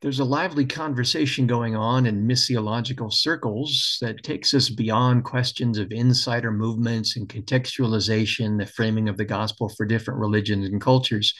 [0.00, 5.92] there's a lively conversation going on in missiological circles that takes us beyond questions of
[5.92, 11.34] insider movements and contextualization, the framing of the gospel for different religions and cultures,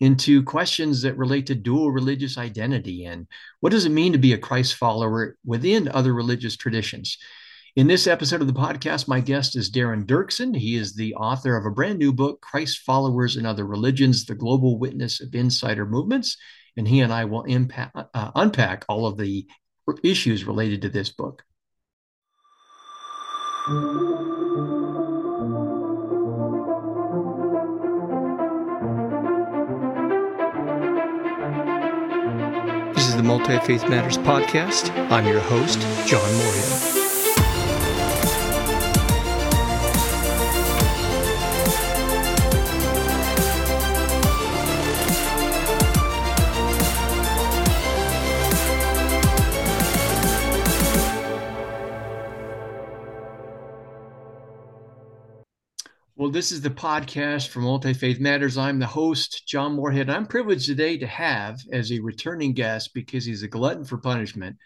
[0.00, 3.26] into questions that relate to dual religious identity and
[3.60, 7.16] what does it mean to be a Christ follower within other religious traditions.
[7.76, 10.54] In this episode of the podcast, my guest is Darren Duerksen.
[10.54, 14.34] He is the author of a brand new book, Christ Followers in Other Religions The
[14.34, 16.36] Global Witness of Insider Movements.
[16.76, 19.46] And he and I will impact, uh, unpack all of the
[20.02, 21.44] issues related to this book.
[32.94, 34.90] This is the Multi Faith Matters podcast.
[35.10, 36.91] I'm your host, John Morehead.
[56.32, 58.56] This is the podcast for Multi Faith Matters.
[58.56, 60.08] I'm the host, John Morehead.
[60.08, 64.56] I'm privileged today to have as a returning guest because he's a glutton for punishment,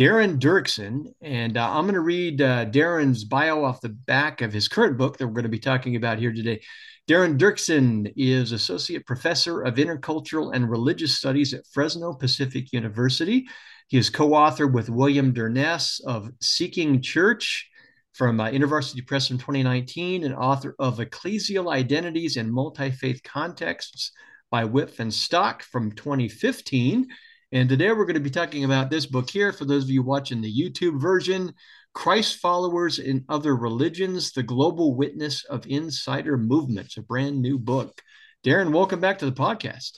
[0.00, 1.12] Darren Duerksen.
[1.20, 4.96] And uh, I'm going to read uh, Darren's bio off the back of his current
[4.96, 6.62] book that we're going to be talking about here today.
[7.06, 13.46] Darren Duerksen is Associate Professor of Intercultural and Religious Studies at Fresno Pacific University.
[13.88, 17.68] He is co author with William Dyrness of Seeking Church
[18.16, 24.10] from uh, InterVarsity Press in 2019 and author of Ecclesial Identities in Multi-Faith Contexts
[24.50, 27.06] by Wipf and Stock from 2015.
[27.52, 29.52] And today we're going to be talking about this book here.
[29.52, 31.52] For those of you watching the YouTube version,
[31.92, 38.00] Christ Followers in Other Religions, The Global Witness of Insider Movements, a brand new book.
[38.44, 39.92] Darren, welcome back to the podcast.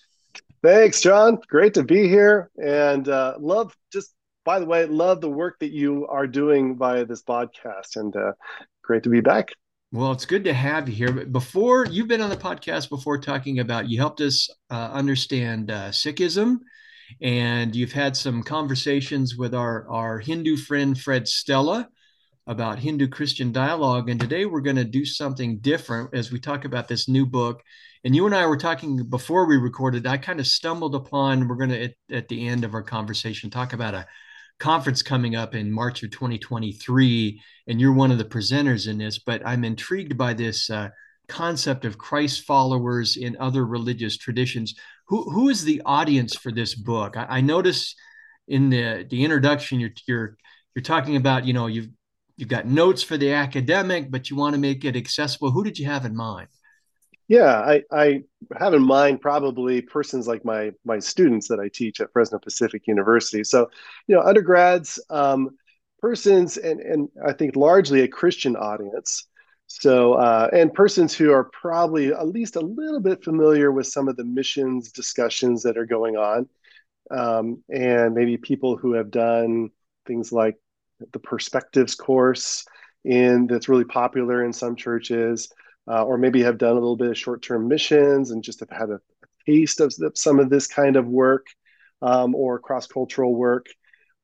[0.60, 1.38] Thanks, John.
[1.48, 4.12] Great to be here and uh, love just
[4.48, 8.32] by the way, love the work that you are doing via this podcast, and uh,
[8.82, 9.50] great to be back.
[9.92, 11.12] Well, it's good to have you here.
[11.12, 15.70] But before you've been on the podcast before talking about, you helped us uh, understand
[15.70, 16.60] uh, Sikhism,
[17.20, 21.86] and you've had some conversations with our our Hindu friend Fred Stella
[22.46, 24.08] about Hindu Christian dialogue.
[24.08, 27.62] And today we're going to do something different as we talk about this new book.
[28.02, 30.06] And you and I were talking before we recorded.
[30.06, 31.48] I kind of stumbled upon.
[31.48, 34.06] We're going to at, at the end of our conversation talk about a
[34.58, 39.18] conference coming up in March of 2023, and you're one of the presenters in this.
[39.18, 40.88] But I'm intrigued by this uh,
[41.28, 44.74] concept of Christ followers in other religious traditions.
[45.06, 47.16] Who who is the audience for this book?
[47.16, 47.94] I, I notice
[48.48, 50.36] in the the introduction you're you're
[50.74, 51.88] you're talking about you know you've
[52.36, 55.50] you've got notes for the academic, but you want to make it accessible.
[55.50, 56.48] Who did you have in mind?
[57.28, 58.22] Yeah, I, I
[58.58, 62.86] have in mind probably persons like my my students that I teach at Fresno Pacific
[62.86, 63.44] University.
[63.44, 63.70] So,
[64.06, 65.50] you know, undergrads, um,
[66.00, 69.26] persons, and and I think largely a Christian audience.
[69.66, 74.08] So, uh, and persons who are probably at least a little bit familiar with some
[74.08, 76.48] of the missions discussions that are going on,
[77.10, 79.70] um, and maybe people who have done
[80.06, 80.56] things like
[81.12, 82.64] the Perspectives course
[83.04, 85.50] in that's really popular in some churches
[85.88, 88.90] uh, or maybe have done a little bit of short-term missions and just have had
[88.90, 89.00] a
[89.46, 91.46] taste of some of this kind of work
[92.02, 93.66] um, or cross-cultural work.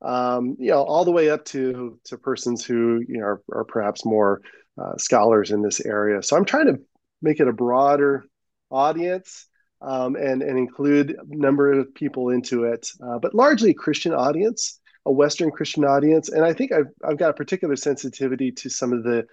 [0.03, 3.65] Um, you know all the way up to to persons who you know are, are
[3.65, 4.43] perhaps more
[4.77, 6.23] uh, scholars in this area.
[6.23, 6.81] So i'm trying to
[7.23, 8.27] make it a broader
[8.71, 9.47] audience
[9.81, 14.13] um, and and include a number of people into it uh, but largely a christian
[14.13, 16.29] audience a western christian audience.
[16.29, 19.25] And i think i've, I've got a particular sensitivity to some of the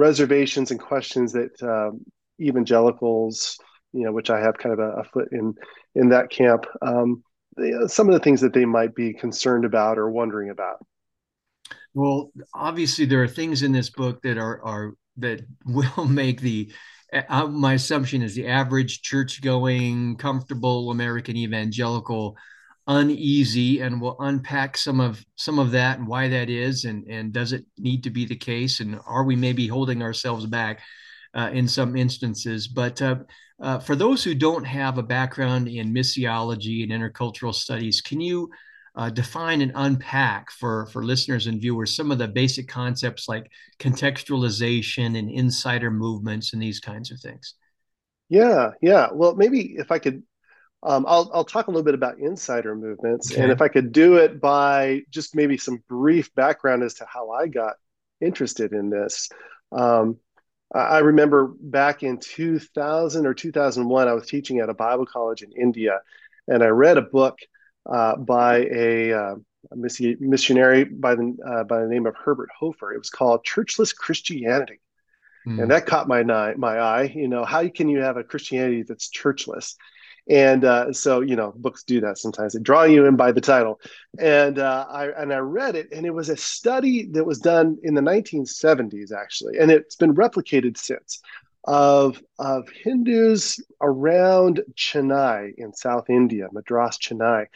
[0.00, 2.00] reservations and questions that um,
[2.40, 3.58] evangelicals,
[3.92, 5.54] you know, which I have kind of a, a foot in
[5.94, 7.22] in that camp, um,
[7.56, 10.78] they, uh, some of the things that they might be concerned about or wondering about.
[11.92, 16.72] Well, obviously, there are things in this book that are are that will make the
[17.12, 22.36] uh, my assumption is the average church going comfortable american evangelical
[22.90, 27.32] uneasy and we'll unpack some of some of that and why that is and and
[27.32, 30.80] does it need to be the case and are we maybe holding ourselves back
[31.34, 32.66] uh, in some instances?
[32.66, 33.18] But uh,
[33.62, 38.50] uh, for those who don't have a background in missiology and intercultural studies can you
[38.96, 43.48] uh, define and unpack for for listeners and viewers some of the basic concepts like
[43.78, 47.54] contextualization and insider movements and these kinds of things?
[48.28, 49.10] Yeah yeah.
[49.12, 50.24] Well maybe if i could
[50.82, 53.30] um, I'll, I'll talk a little bit about insider movements.
[53.30, 53.42] Okay.
[53.42, 57.30] And if I could do it by just maybe some brief background as to how
[57.30, 57.74] I got
[58.20, 59.28] interested in this.
[59.72, 60.18] Um,
[60.72, 65.50] I remember back in 2000 or 2001, I was teaching at a Bible college in
[65.52, 66.00] India,
[66.46, 67.38] and I read a book
[67.86, 69.34] uh, by a, uh,
[69.72, 72.92] a, missionary by the uh, by the name of Herbert Hoefer.
[72.92, 74.78] It was called Churchless Christianity,
[75.44, 75.60] mm.
[75.60, 77.12] and that caught my my eye.
[77.16, 79.74] You know, how can you have a Christianity that's churchless?
[80.28, 82.52] And uh, so, you know, books do that sometimes.
[82.52, 83.80] They draw you in by the title.
[84.18, 87.78] And uh, I and I read it, and it was a study that was done
[87.82, 91.20] in the 1970s, actually, and it's been replicated since
[91.64, 97.46] of of Hindus around Chennai in South India, Madras, Chennai,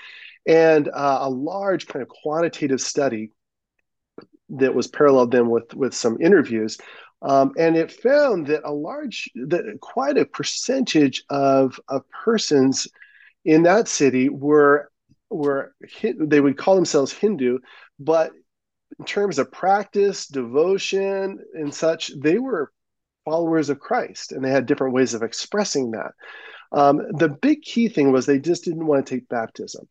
[0.46, 3.30] and uh, a large kind of quantitative study
[4.50, 6.78] that was paralleled then with with some interviews
[7.22, 12.88] um, and it found that a large, that quite a percentage of, of persons
[13.44, 14.90] in that city were
[15.30, 15.74] were
[16.18, 17.58] they would call themselves Hindu,
[17.98, 18.32] but
[18.98, 22.72] in terms of practice, devotion, and such, they were
[23.24, 26.12] followers of Christ, and they had different ways of expressing that.
[26.72, 29.88] Um, the big key thing was they just didn't want to take baptism,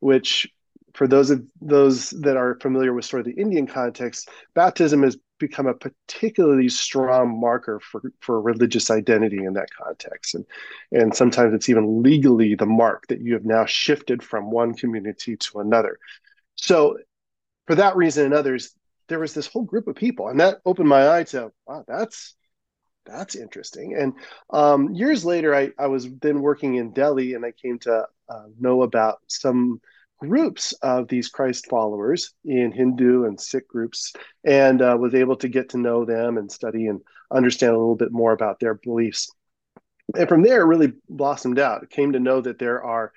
[0.00, 0.48] which
[0.94, 5.18] for those of those that are familiar with sort of the Indian context, baptism has
[5.38, 10.34] become a particularly strong marker for, for religious identity in that context.
[10.34, 10.46] And,
[10.92, 15.36] and sometimes it's even legally the mark that you have now shifted from one community
[15.36, 15.98] to another.
[16.56, 16.98] So
[17.66, 18.74] for that reason and others,
[19.08, 22.34] there was this whole group of people, and that opened my eye to wow, that's
[23.04, 23.94] that's interesting.
[23.94, 24.14] And
[24.50, 28.42] um, years later, I, I was then working in Delhi, and I came to uh,
[28.58, 29.80] know about some
[30.18, 34.12] groups of these Christ followers in Hindu and Sikh groups
[34.44, 37.96] and uh, was able to get to know them and study and understand a little
[37.96, 39.30] bit more about their beliefs.
[40.14, 41.82] And from there, it really blossomed out.
[41.82, 43.12] It came to know that there are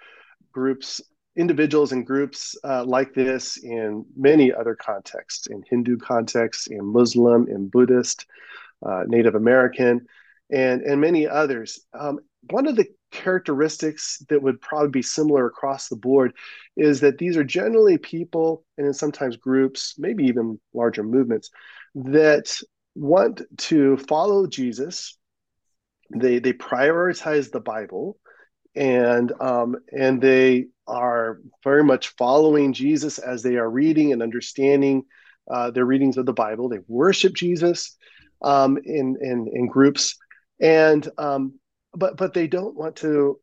[0.52, 1.02] groups,
[1.36, 7.48] individuals and groups uh, like this in many other contexts, in Hindu contexts, in Muslim,
[7.48, 8.26] in Buddhist,
[8.86, 10.08] uh, Native American,
[10.52, 11.80] and, and many others.
[11.98, 12.20] Um,
[12.50, 16.34] one of the characteristics that would probably be similar across the board
[16.78, 21.50] is that these are generally people and in sometimes groups maybe even larger movements
[21.96, 22.56] that
[22.96, 25.18] want to follow jesus.
[26.12, 28.18] They they prioritize the bible
[28.76, 35.04] and um, and they are very much following jesus as they are reading and understanding
[35.52, 36.70] uh, their readings of the bible.
[36.70, 37.96] They worship jesus
[38.42, 40.16] um, in, in in groups.
[40.62, 41.59] And um,
[41.94, 43.40] but but they don't want to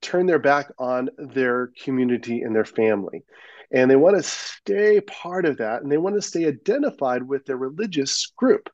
[0.00, 3.24] turn their back on their community and their family.
[3.70, 7.44] And they want to stay part of that and they want to stay identified with
[7.44, 8.70] their religious group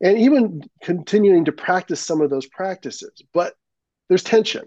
[0.00, 3.22] and even continuing to practice some of those practices.
[3.34, 3.54] But
[4.08, 4.64] there's tension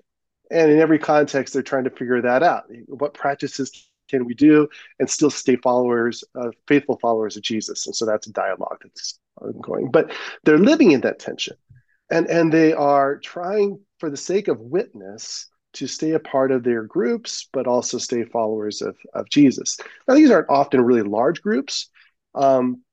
[0.51, 2.65] and in every context they're trying to figure that out.
[2.87, 4.67] What practices can we do
[4.99, 7.87] and still stay followers uh, faithful followers of jesus?
[7.87, 9.89] And so that's a dialogue that's ongoing.
[9.89, 10.11] But
[10.43, 11.57] they're living in that tension
[12.13, 16.63] and and they are trying for the sake of witness to stay a part of
[16.63, 19.77] their groups but also stay followers of, of jesus.
[20.07, 21.89] Now these aren't often really large groups
[22.35, 22.83] um,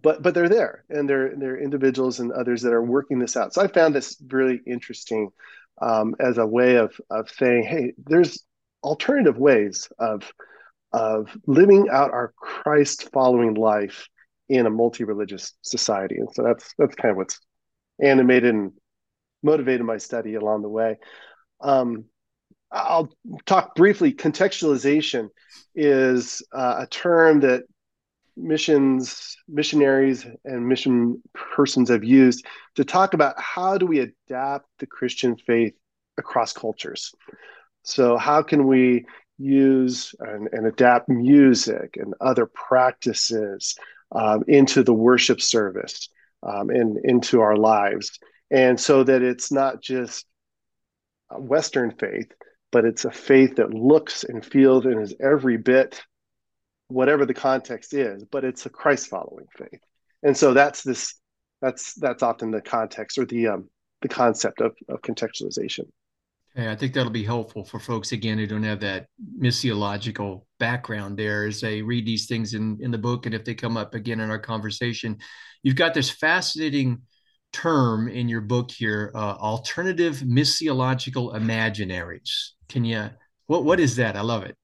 [0.00, 3.52] but but they're there and they're they're individuals and others that are working this out.
[3.52, 5.30] So i found this really interesting
[5.82, 8.44] um, as a way of of saying hey there's
[8.84, 10.32] alternative ways of
[10.92, 14.08] of living out our christ following life
[14.48, 16.16] in a multi-religious society.
[16.18, 17.40] And so that's that's kind of what's
[18.00, 18.72] animated and
[19.42, 20.98] motivated my study along the way.
[21.60, 22.04] Um,
[22.72, 23.12] I'll
[23.46, 24.12] talk briefly.
[24.12, 25.28] Contextualization
[25.74, 27.64] is uh, a term that
[28.36, 34.86] missions, missionaries, and mission persons have used to talk about how do we adapt the
[34.86, 35.74] Christian faith
[36.18, 37.12] across cultures.
[37.82, 39.06] So, how can we
[39.38, 43.76] use and, and adapt music and other practices
[44.12, 46.08] um, into the worship service?
[46.44, 48.18] Um, and into our lives.
[48.50, 50.26] And so that it's not just
[51.30, 52.30] Western faith,
[52.70, 56.02] but it's a faith that looks and feels and is every bit
[56.88, 59.80] whatever the context is, but it's a Christ following faith.
[60.22, 61.14] And so that's this
[61.60, 63.70] that's that's often the context or the um,
[64.02, 65.86] the concept of, of contextualization.
[66.56, 69.06] Yeah, I think that'll be helpful for folks again who don't have that
[69.40, 73.54] missiological background there as they read these things in, in the book and if they
[73.54, 75.18] come up again in our conversation.
[75.64, 77.02] You've got this fascinating
[77.52, 82.50] term in your book here, uh, alternative missiological imaginaries.
[82.68, 83.10] Can you
[83.46, 84.16] what what is that?
[84.16, 84.56] I love it.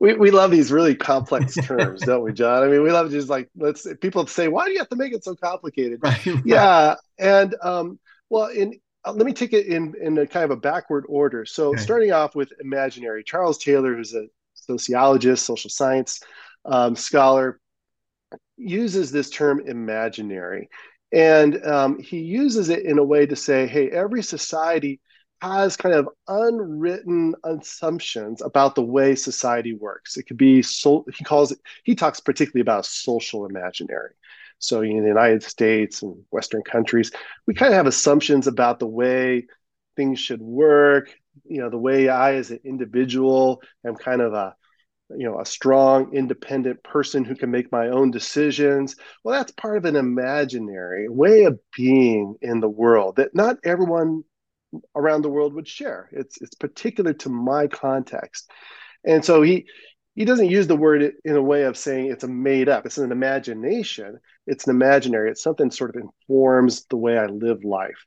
[0.00, 2.62] We, we love these really complex terms, don't we, John?
[2.62, 5.12] I mean, we love just like let's people say, why do you have to make
[5.12, 6.00] it so complicated?
[6.02, 6.42] Right, right.
[6.44, 7.98] Yeah, and um,
[8.30, 11.44] well, in let me take it in in a kind of a backward order.
[11.44, 11.82] So okay.
[11.82, 16.20] starting off with imaginary, Charles Taylor, who's a sociologist, social science
[16.64, 17.60] um, scholar,
[18.56, 20.68] uses this term imaginary,
[21.12, 25.00] and um, he uses it in a way to say, hey, every society
[25.42, 30.16] has kind of unwritten assumptions about the way society works.
[30.16, 34.12] It could be so he calls it he talks particularly about social imaginary.
[34.62, 37.10] So in the United States and Western countries,
[37.46, 39.46] we kind of have assumptions about the way
[39.96, 41.14] things should work.
[41.44, 44.54] You know, the way I, as an individual, am kind of a
[45.14, 49.76] you know a strong independent person who can make my own decisions well that's part
[49.76, 54.24] of an imaginary way of being in the world that not everyone
[54.94, 56.08] around the world would share.
[56.12, 58.50] It's it's particular to my context,
[59.04, 59.66] and so he
[60.14, 62.84] he doesn't use the word in a way of saying it's a made up.
[62.84, 64.18] It's an imagination.
[64.46, 65.30] It's an imaginary.
[65.30, 68.04] It's something sort of informs the way I live life,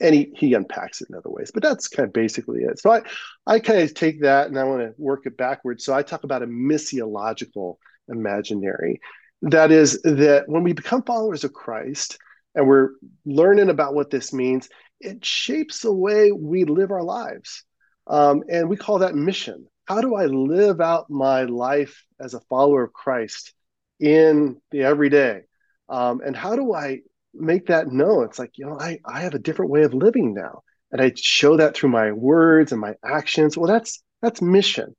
[0.00, 1.50] and he he unpacks it in other ways.
[1.52, 2.78] But that's kind of basically it.
[2.78, 3.02] So I
[3.46, 5.84] I kind of take that and I want to work it backwards.
[5.84, 7.76] So I talk about a missiological
[8.08, 9.00] imaginary.
[9.42, 12.18] That is that when we become followers of Christ
[12.54, 12.90] and we're
[13.26, 14.68] learning about what this means,
[15.00, 17.64] it shapes the way we live our lives.
[18.06, 19.66] Um, and we call that mission.
[19.86, 23.52] How do I live out my life as a follower of Christ
[24.00, 25.42] in the everyday?
[25.88, 27.00] Um, and how do I
[27.34, 28.24] make that known?
[28.24, 30.62] It's like, you know, I, I have a different way of living now.
[30.92, 33.56] And I show that through my words and my actions.
[33.56, 34.94] Well, that's that's mission.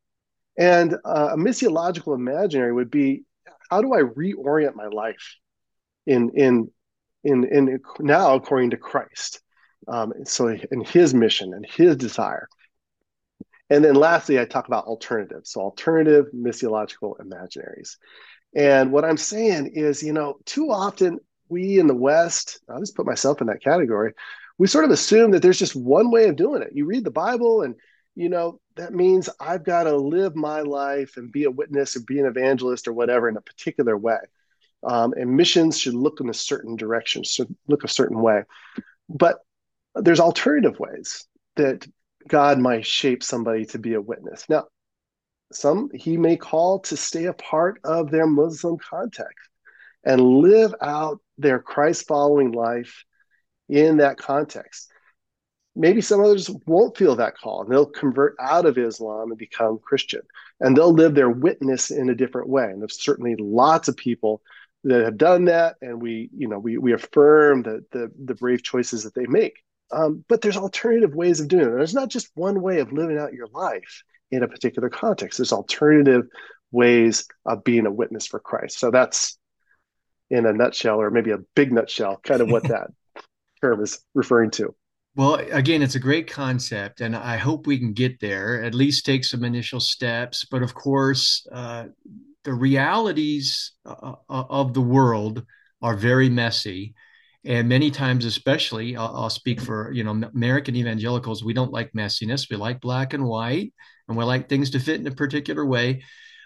[0.57, 3.23] And uh, a missiological imaginary would be
[3.69, 5.35] how do I reorient my life
[6.05, 6.71] in in
[7.23, 9.41] in in now according to Christ?
[9.87, 12.47] Um, so in his mission and his desire.
[13.69, 15.51] And then lastly, I talk about alternatives.
[15.51, 17.97] So alternative missiological imaginaries.
[18.55, 22.95] And what I'm saying is, you know, too often we in the West, I'll just
[22.95, 24.13] put myself in that category,
[24.57, 26.69] we sort of assume that there's just one way of doing it.
[26.73, 27.75] You read the Bible and
[28.15, 32.01] you know, that means I've got to live my life and be a witness or
[32.01, 34.19] be an evangelist or whatever in a particular way.
[34.83, 38.43] Um, and missions should look in a certain direction, should look a certain way.
[39.09, 39.39] But
[39.95, 41.87] there's alternative ways that
[42.27, 44.45] God might shape somebody to be a witness.
[44.49, 44.65] Now,
[45.51, 49.49] some he may call to stay a part of their Muslim context
[50.03, 53.03] and live out their Christ following life
[53.69, 54.91] in that context.
[55.75, 59.79] Maybe some others won't feel that call and they'll convert out of Islam and become
[59.79, 60.21] Christian
[60.59, 62.65] and they'll live their witness in a different way.
[62.65, 64.41] And there's certainly lots of people
[64.83, 68.61] that have done that and we, you know, we, we affirm the, the, the brave
[68.61, 69.63] choices that they make.
[69.93, 71.71] Um, but there's alternative ways of doing it.
[71.71, 75.37] There's not just one way of living out your life in a particular context.
[75.37, 76.23] There's alternative
[76.71, 78.79] ways of being a witness for Christ.
[78.79, 79.37] So that's
[80.29, 82.87] in a nutshell, or maybe a big nutshell, kind of what that
[83.61, 84.73] term is referring to.
[85.15, 89.05] Well, again, it's a great concept, and I hope we can get there, at least
[89.05, 90.43] take some initial steps.
[90.49, 91.85] But of course, uh,
[92.43, 95.45] the realities uh, uh of the world
[95.83, 96.95] are very messy
[97.45, 101.91] and many times especially I'll, I'll, speak for you know american evangelicals we don't like
[101.93, 103.73] messiness we like black and white
[104.07, 106.03] and we like things to fit in a particular way.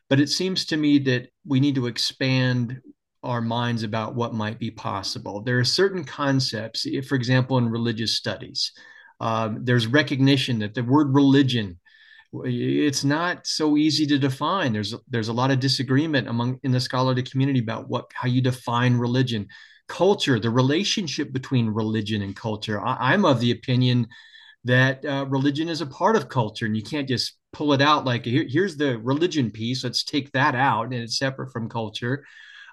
[0.10, 2.80] But it seems to me that we need to expand
[3.24, 5.42] our minds about what might be possible.
[5.42, 8.72] There are certain concepts for example in religious studies
[9.20, 11.80] um, there's recognition that the word religion
[12.44, 14.74] it's not so easy to define.
[14.74, 18.42] There's there's a lot of disagreement among in the scholarly community about what how you
[18.42, 19.48] define religion
[19.88, 22.84] culture, the relationship between religion and culture.
[22.86, 24.08] I, am of the opinion
[24.63, 28.06] that uh, religion is a part of culture and you can't just pull it out
[28.06, 32.25] like Here, here's the religion piece let's take that out and it's separate from culture.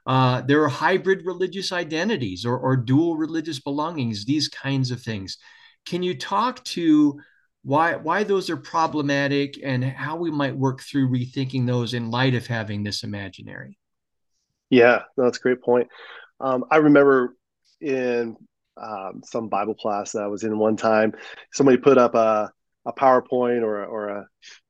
[0.06, 5.38] Uh, there are hybrid religious identities or, or dual religious belongings these kinds of things.
[5.86, 7.20] Can you talk to
[7.62, 12.34] why why those are problematic and how we might work through rethinking those in light
[12.34, 13.78] of having this imaginary?
[14.68, 15.88] Yeah that's a great point
[16.40, 17.36] um, I remember
[17.80, 18.36] in
[18.76, 21.14] um, some Bible class that I was in one time,
[21.52, 22.52] somebody put up a,
[22.86, 24.28] a PowerPoint or, or a,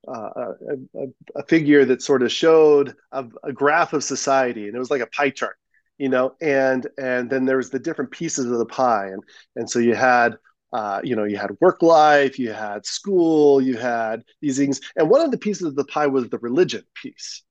[0.08, 1.06] a, a,
[1.36, 5.00] a figure that sort of showed a, a graph of society, and it was like
[5.00, 5.56] a pie chart,
[5.98, 9.22] you know, and and then there was the different pieces of the pie, and
[9.56, 10.36] and so you had
[10.72, 15.08] uh, you know, you had work life, you had school, you had these things, and
[15.08, 17.42] one of the pieces of the pie was the religion piece,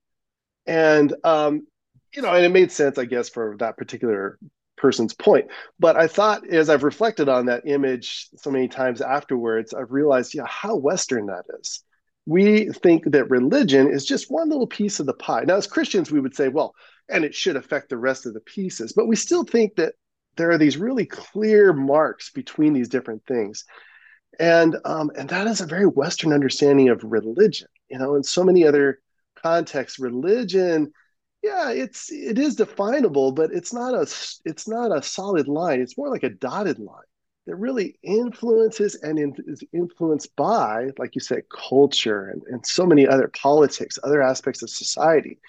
[0.67, 1.65] and um,
[2.15, 4.38] you know, and it made sense, I guess, for that particular
[4.77, 5.48] person's point.
[5.79, 10.34] But I thought as I've reflected on that image so many times afterwards, I've realized,
[10.34, 11.84] yeah, how Western that is.
[12.25, 15.43] We think that religion is just one little piece of the pie.
[15.46, 16.74] Now, as Christians, we would say, well,
[17.10, 18.93] and it should affect the rest of the pieces.
[18.93, 19.93] But we still think that
[20.38, 23.65] there are these really clear marks between these different things.
[24.39, 27.67] And um, and that is a very Western understanding of religion.
[27.89, 29.00] You know, in so many other
[29.36, 30.91] contexts, religion
[31.43, 34.01] yeah it's it is definable but it's not a
[34.45, 37.03] it's not a solid line it's more like a dotted line
[37.45, 42.85] that really influences and in, is influenced by, like you said, culture and, and so
[42.85, 45.39] many other politics, other aspects of society.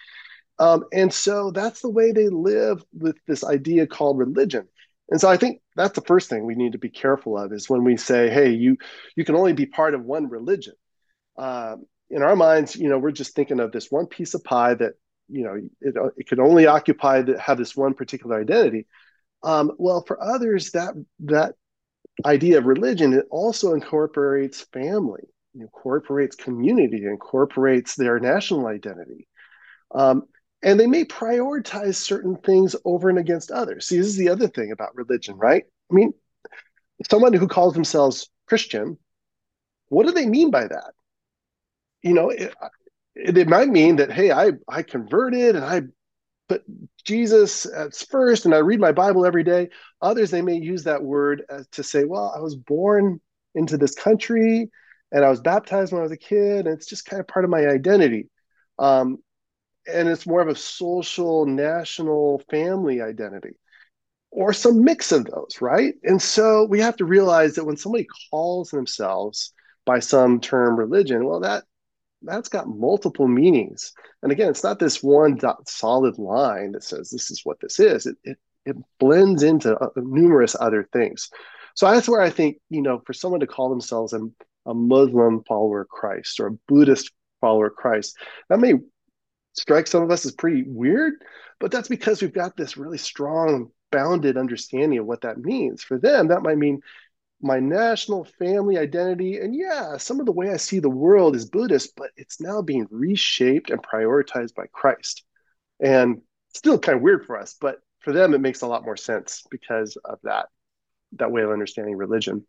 [0.58, 4.68] Um, and so that's the way they live with this idea called religion.
[5.10, 7.68] And so I think that's the first thing we need to be careful of is
[7.68, 8.78] when we say, "Hey, you
[9.16, 10.74] you can only be part of one religion."
[11.36, 14.74] Um, in our minds, you know, we're just thinking of this one piece of pie
[14.74, 14.94] that
[15.28, 18.86] you know it, it could only occupy to have this one particular identity.
[19.42, 21.54] Um, well, for others, that that
[22.24, 25.22] idea of religion it also incorporates family,
[25.54, 29.26] incorporates community, incorporates their national identity.
[29.94, 30.24] Um,
[30.62, 33.86] and they may prioritize certain things over and against others.
[33.86, 35.64] See, this is the other thing about religion, right?
[35.90, 36.14] I mean,
[37.10, 38.98] someone who calls themselves Christian,
[39.88, 40.92] what do they mean by that?
[42.02, 42.54] You know, it,
[43.14, 45.82] it, might mean that, hey, I, I converted and I
[46.48, 46.62] put
[47.04, 49.70] Jesus as first and I read my Bible every day.
[50.02, 51.42] Others, they may use that word
[51.72, 53.20] to say, well, I was born
[53.54, 54.70] into this country
[55.14, 57.44] and I was baptized when I was a kid, and it's just kind of part
[57.44, 58.28] of my identity.
[58.80, 59.18] Um,
[59.86, 63.52] and it's more of a social, national, family identity,
[64.32, 65.94] or some mix of those, right?
[66.02, 69.52] And so we have to realize that when somebody calls themselves
[69.86, 71.62] by some term religion, well, that
[72.24, 73.92] that's got multiple meanings.
[74.22, 78.06] And again, it's not this one solid line that says this is what this is.
[78.06, 81.30] It it, it blends into uh, numerous other things.
[81.74, 84.20] So that's where I think you know, for someone to call themselves a,
[84.66, 88.16] a Muslim follower of Christ or a Buddhist follower of Christ,
[88.48, 88.74] that may
[89.54, 91.14] strike some of us as pretty weird,
[91.60, 95.82] but that's because we've got this really strong, bounded understanding of what that means.
[95.82, 96.80] For them, that might mean
[97.44, 99.38] my national family identity.
[99.38, 102.62] And yeah, some of the way I see the world is Buddhist, but it's now
[102.62, 105.24] being reshaped and prioritized by Christ.
[105.80, 106.22] And
[106.54, 109.42] still kind of weird for us, but for them, it makes a lot more sense
[109.50, 110.46] because of that
[111.16, 112.44] that way of understanding religion.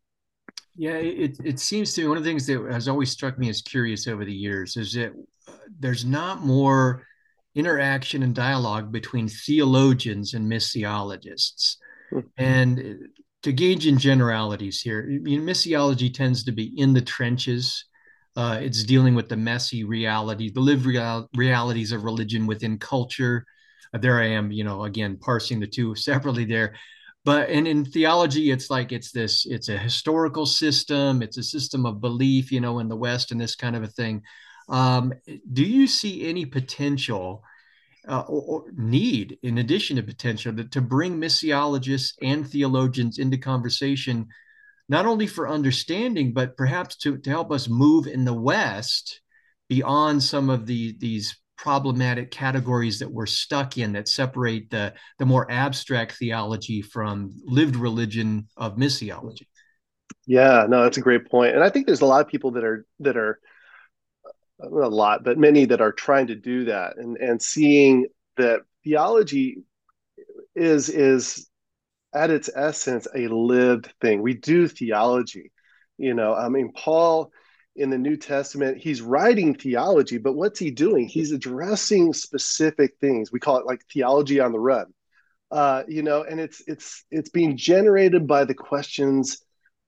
[0.75, 3.49] Yeah, it, it seems to me one of the things that has always struck me
[3.49, 5.13] as curious over the years is that
[5.47, 7.05] uh, there's not more
[7.53, 11.77] interaction and dialogue between theologians and missiologists.
[12.11, 12.27] Mm-hmm.
[12.37, 13.09] And
[13.45, 17.85] to gauge in generalities here, you know, missiology tends to be in the trenches.
[18.35, 23.45] Uh, it's dealing with the messy reality, the lived real- realities of religion within culture.
[23.93, 26.75] Uh, there I am, you know, again, parsing the two separately there
[27.23, 31.83] but and in theology it's like it's this it's a historical system it's a system
[31.83, 34.21] of belief you know in the west and this kind of a thing
[34.69, 35.11] um,
[35.53, 37.43] do you see any potential
[38.07, 43.37] uh, or, or, need in addition to potential to, to bring missiologists and theologians into
[43.37, 44.27] conversation
[44.87, 49.21] not only for understanding but perhaps to, to help us move in the west
[49.69, 55.25] beyond some of the these problematic categories that we're stuck in that separate the, the
[55.25, 59.47] more abstract theology from lived religion of missiology.
[60.27, 61.55] Yeah, no, that's a great point.
[61.55, 63.39] And I think there's a lot of people that are that are
[64.59, 69.63] a lot, but many that are trying to do that and and seeing that theology
[70.55, 71.47] is is
[72.13, 74.21] at its essence a lived thing.
[74.21, 75.51] We do theology.
[75.97, 77.31] You know, I mean, Paul
[77.75, 81.07] in the New Testament, he's writing theology, but what's he doing?
[81.07, 83.31] He's addressing specific things.
[83.31, 84.93] We call it like theology on the run.
[85.51, 89.43] Uh, you know, and it's it's it's being generated by the questions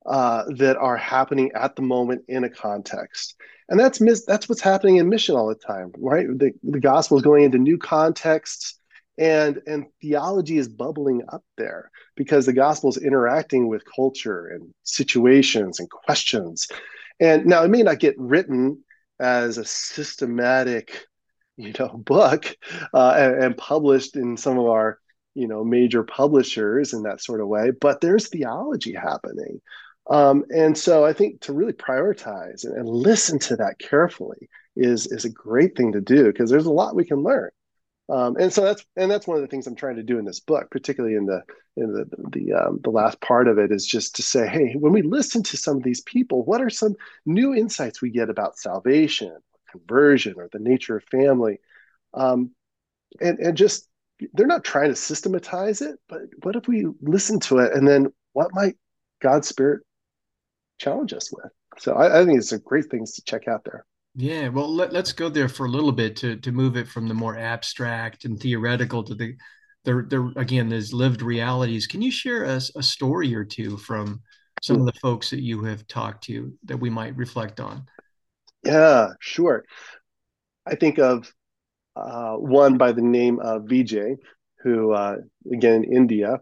[0.06, 3.36] uh, that are happening at the moment in a context,
[3.70, 6.28] and that's mis- that's what's happening in mission all the time, right?
[6.28, 8.80] The the gospel is going into new contexts,
[9.18, 14.74] and and theology is bubbling up there because the gospel is interacting with culture and
[14.84, 16.68] situations and questions
[17.20, 18.84] and now it may not get written
[19.20, 21.06] as a systematic,
[21.56, 22.56] you know, book
[22.94, 25.00] uh, and, and published in some of our,
[25.34, 29.62] you know, major publishers in that sort of way, but there's theology happening.
[30.10, 35.08] Um, and so I think to really prioritize and, and, listen to that carefully is
[35.08, 37.50] is a great thing to do because there's a lot we can learn.
[38.10, 40.24] Um, and so that's and that's one of the things I'm trying to do in
[40.24, 41.44] this book, particularly in the
[41.76, 44.94] in the the um, the last part of it is just to say, hey, when
[44.94, 48.58] we listen to some of these people, what are some new insights we get about
[48.58, 49.38] salvation,
[49.72, 51.60] conversion, or the nature of family,
[52.14, 52.52] um,
[53.20, 53.90] and and just
[54.34, 58.12] they're not trying to systematize it, but what if we listen to it and then
[58.34, 58.78] what might
[59.22, 59.82] God's Spirit
[60.78, 61.52] challenge us with?
[61.80, 63.86] So I, I think it's a great things to check out there.
[64.16, 67.08] Yeah, well, let, us go there for a little bit to to move it from
[67.08, 69.36] the more abstract and theoretical to the
[69.84, 71.86] the, the again these lived realities.
[71.86, 74.22] Can you share us a, a story or two from
[74.64, 77.86] some of the folks that you have talked to that we might reflect on?
[78.64, 79.64] Yeah, sure.
[80.66, 81.32] I think of
[81.96, 84.16] uh, one by the name of Vijay,
[84.64, 85.18] who uh,
[85.52, 86.40] again in India,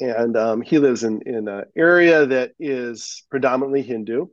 [0.00, 4.26] and um, he lives in in an area that is predominantly Hindu,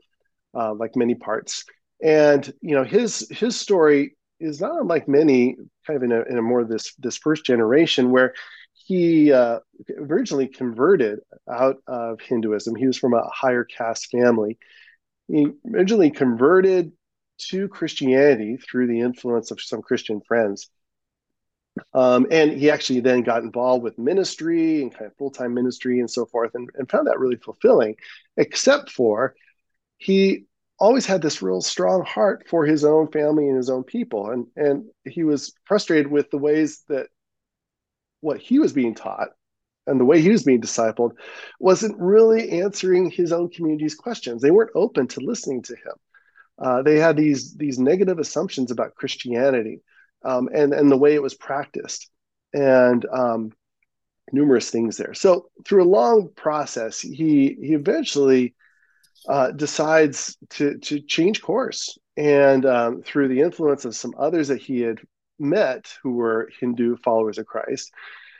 [0.54, 1.66] uh, like many parts.
[2.04, 6.38] And you know his his story is not unlike many, kind of in a, in
[6.38, 8.34] a more this this first generation where
[8.74, 9.60] he uh,
[9.98, 11.20] originally converted
[11.50, 12.76] out of Hinduism.
[12.76, 14.58] He was from a higher caste family.
[15.28, 16.92] He originally converted
[17.50, 20.70] to Christianity through the influence of some Christian friends.
[21.94, 26.00] Um, and he actually then got involved with ministry and kind of full time ministry
[26.00, 27.96] and so forth, and, and found that really fulfilling,
[28.38, 29.36] except for
[29.98, 30.46] he
[30.80, 34.32] always had this real strong heart for his own family and his own people.
[34.32, 37.08] And, and he was frustrated with the ways that
[38.22, 39.30] what he was being taught
[39.86, 41.12] and the way he was being discipled
[41.60, 44.42] wasn't really answering his own community's questions.
[44.42, 45.94] They weren't open to listening to him.
[46.58, 49.82] Uh, they had these these negative assumptions about Christianity
[50.24, 52.10] um, and and the way it was practiced,
[52.54, 53.52] and um,
[54.32, 55.14] numerous things there.
[55.14, 58.56] So through a long process, he he eventually
[59.28, 64.62] uh, decides to to change course, and um, through the influence of some others that
[64.62, 65.00] he had
[65.40, 67.92] met who were Hindu followers of Christ,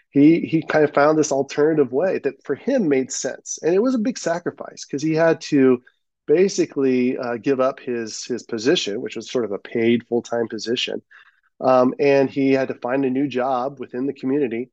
[0.10, 3.82] he he kind of found this alternative way that for him made sense, and it
[3.82, 5.82] was a big sacrifice because he had to
[6.28, 10.48] basically uh, give up his his position, which was sort of a paid full time
[10.48, 11.02] position,
[11.64, 14.70] um, and he had to find a new job within the community.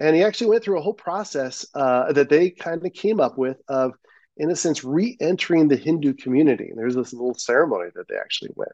[0.00, 3.38] And he actually went through a whole process uh, that they kind of came up
[3.38, 3.92] with of,
[4.36, 6.68] in a sense, re-entering the Hindu community.
[6.68, 8.72] And there's this little ceremony that they actually went.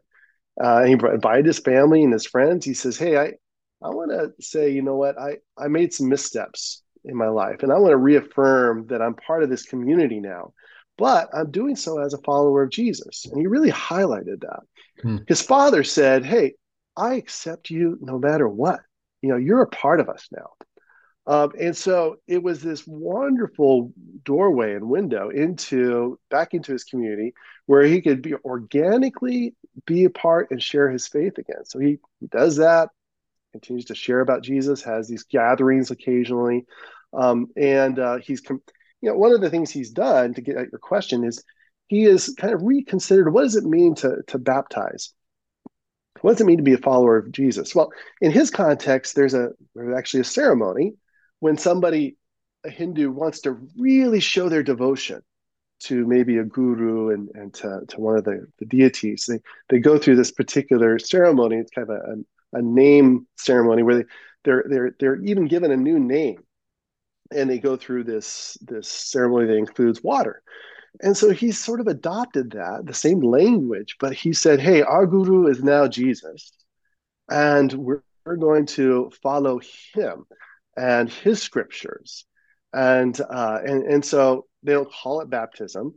[0.60, 2.64] Uh, he invited his family and his friends.
[2.64, 3.32] He says, "Hey, I,
[3.82, 5.18] I want to say, you know what?
[5.18, 9.14] I I made some missteps in my life, and I want to reaffirm that I'm
[9.14, 10.52] part of this community now."
[10.98, 13.24] but I'm doing so as a follower of Jesus.
[13.26, 14.60] And he really highlighted that.
[15.00, 15.18] Hmm.
[15.28, 16.54] His father said, Hey,
[16.98, 18.80] I accept you no matter what.
[19.22, 20.50] You know, you're a part of us now.
[21.26, 23.92] Um, and so it was this wonderful
[24.24, 27.34] doorway and window into back into his community
[27.66, 29.54] where he could be organically
[29.86, 31.66] be a part and share his faith again.
[31.66, 32.88] So he, he does that,
[33.52, 36.64] continues to share about Jesus, has these gatherings occasionally.
[37.12, 38.62] Um, and uh, he's com-
[39.02, 41.44] you know, one of the things he's done to get at your question is
[41.88, 45.12] he has kind of reconsidered what does it mean to, to baptize?
[46.22, 47.74] What does it mean to be a follower of Jesus?
[47.74, 50.94] Well, in his context, there's a there's actually a ceremony
[51.40, 52.16] when somebody,
[52.64, 55.22] a Hindu, wants to really show their devotion
[55.80, 59.26] to maybe a guru and, and to, to one of the, the deities.
[59.28, 61.56] They they go through this particular ceremony.
[61.56, 64.04] It's kind of a, a, a name ceremony where they,
[64.44, 66.42] they're they're they're even given a new name
[67.30, 70.42] and they go through this this ceremony that includes water
[71.00, 75.06] and so he sort of adopted that the same language but he said hey our
[75.06, 76.52] guru is now jesus
[77.30, 78.02] and we're,
[78.38, 79.58] going to follow
[79.94, 80.26] him
[80.76, 82.26] and his scriptures.
[82.74, 85.94] And uh, and and so they don't call it baptism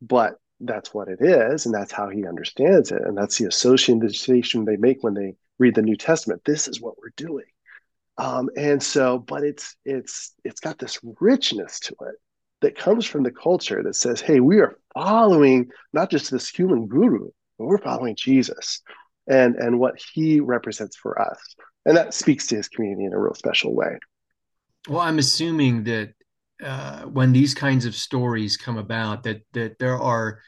[0.00, 4.64] but that's what it is and that's how he understands it and that's the association
[4.64, 6.40] they make when they read the new testament.
[6.46, 7.44] This is what we're doing.
[8.16, 12.14] Um, and so but it's it's it's got this richness to it
[12.64, 16.86] that comes from the culture that says hey we are following not just this human
[16.86, 18.82] guru but we're following jesus
[19.26, 21.38] and and what he represents for us.
[21.86, 23.98] And that speaks to his community in a real special way.
[24.88, 26.12] Well i'm assuming that
[26.62, 30.40] uh, when these kinds of stories come about that that there are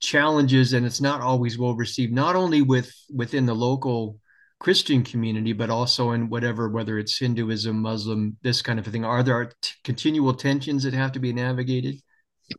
[0.00, 4.18] challenges and it's not always well received not only with within the local
[4.60, 9.04] Christian community, but also in whatever, whether it's Hinduism, Muslim, this kind of thing?
[9.04, 11.96] Are there t- continual tensions that have to be navigated?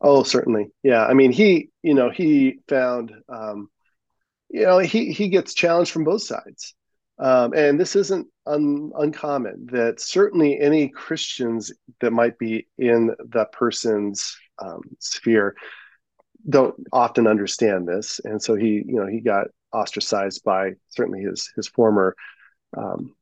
[0.00, 0.66] Oh, certainly.
[0.82, 1.06] Yeah.
[1.06, 3.70] I mean, he, you know, he found, um,
[4.50, 6.74] you know, he, he gets challenged from both sides.
[7.20, 13.52] Um, and this isn't un- uncommon that certainly any Christians that might be in that
[13.52, 15.54] person's um, sphere
[16.48, 18.20] don't often understand this.
[18.24, 22.14] And so he, you know, he got ostracized by certainly his his former
[22.76, 23.14] um,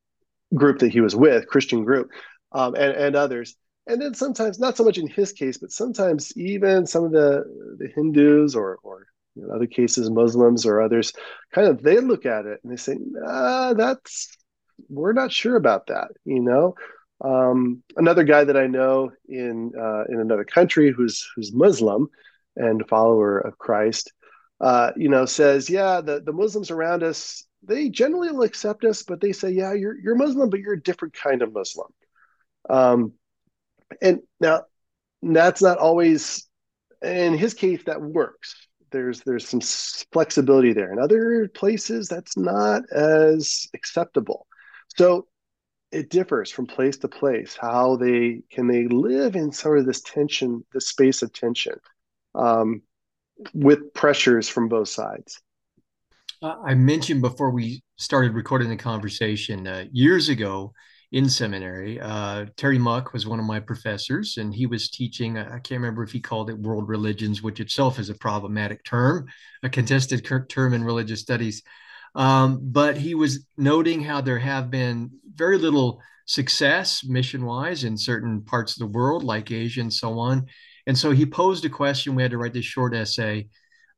[0.54, 2.11] group that he was with, Christian group,
[2.52, 3.56] um, and and others.
[3.87, 7.44] And then sometimes, not so much in his case, but sometimes even some of the
[7.78, 9.06] the Hindus or or
[9.54, 11.12] other cases Muslims or others,
[11.52, 14.37] kind of they look at it and they say, "Ah, that's
[14.88, 16.74] we're not sure about that," you know.
[17.22, 22.09] Um, another guy that I know in uh, in another country who's who's Muslim
[22.61, 24.12] and follower of Christ
[24.61, 29.03] uh, you know, says, yeah, the, the Muslims around us, they generally will accept us,
[29.03, 31.88] but they say, yeah, you're, you're Muslim, but you're a different kind of Muslim.
[32.68, 33.12] Um,
[34.03, 34.62] and now
[35.23, 36.46] that's not always,
[37.03, 38.55] in his case, that works.
[38.90, 39.61] There's, there's some
[40.12, 40.92] flexibility there.
[40.92, 44.46] In other places, that's not as acceptable.
[44.96, 45.27] So
[45.90, 50.01] it differs from place to place how they can they live in sort of this
[50.03, 51.75] tension this space of tension
[52.35, 52.83] um,
[53.55, 55.40] with pressures from both sides
[56.43, 60.73] uh, i mentioned before we started recording the conversation uh, years ago
[61.12, 65.59] in seminary uh, terry muck was one of my professors and he was teaching i
[65.59, 69.27] can't remember if he called it world religions which itself is a problematic term
[69.62, 71.62] a contested term in religious studies
[72.14, 77.97] um, but he was noting how there have been very little success mission wise in
[77.97, 80.47] certain parts of the world, like Asia and so on.
[80.90, 82.16] And so he posed a question.
[82.16, 83.46] We had to write this short essay.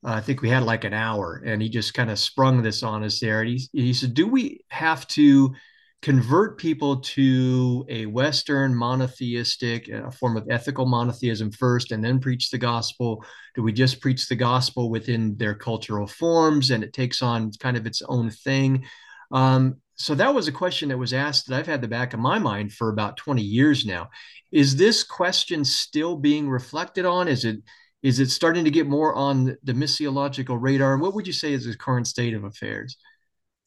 [0.04, 2.82] Uh, I think we had like an hour, and he just kind of sprung this
[2.82, 3.40] on us there.
[3.40, 5.54] And he, he said, Do we have to
[6.02, 12.50] convert people to a Western monotheistic, a form of ethical monotheism first, and then preach
[12.50, 13.24] the gospel?
[13.54, 17.78] Do we just preach the gospel within their cultural forms and it takes on kind
[17.78, 18.84] of its own thing?
[19.30, 22.18] Um, so that was a question that was asked that I've had the back of
[22.18, 24.10] my mind for about 20 years now.
[24.50, 27.28] Is this question still being reflected on?
[27.28, 27.58] Is it
[28.02, 30.98] is it starting to get more on the missiological radar?
[30.98, 32.96] What would you say is the current state of affairs?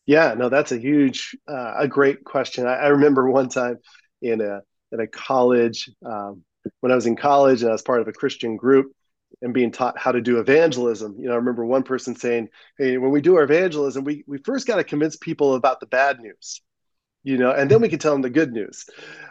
[0.05, 2.67] Yeah, no, that's a huge, uh, a great question.
[2.67, 3.77] I, I, remember one time
[4.21, 4.59] in a
[4.91, 6.43] in a college um,
[6.81, 8.91] when I was in college and I was part of a Christian group
[9.41, 11.15] and being taught how to do evangelism.
[11.19, 14.37] You know, I remember one person saying, "Hey, when we do our evangelism, we we
[14.39, 16.61] first got to convince people about the bad news."
[17.23, 18.85] You know, and then we can tell them the good news,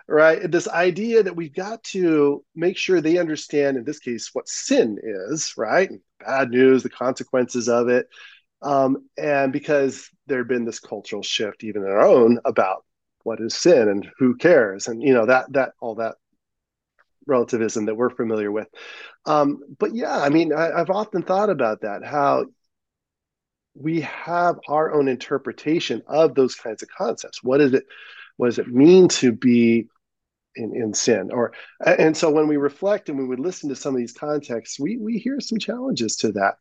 [0.09, 0.51] right?
[0.51, 4.99] This idea that we've got to make sure they understand, in this case, what sin
[5.01, 5.91] is, right?
[6.19, 8.09] Bad news, the consequences of it,
[8.63, 12.85] um, and because there had been this cultural shift, even in our own, about
[13.23, 16.17] what is sin and who cares, and you know that that all that
[17.27, 18.69] relativism that we're familiar with.
[19.27, 22.47] Um, but yeah, I mean, I, I've often thought about that how
[23.75, 27.43] we have our own interpretation of those kinds of concepts.
[27.43, 27.85] What is it?
[28.37, 29.89] What does it mean to be
[30.57, 31.31] in, in sin?
[31.33, 31.53] Or
[31.85, 34.97] and so when we reflect and we would listen to some of these contexts, we
[34.97, 36.57] we hear some challenges to that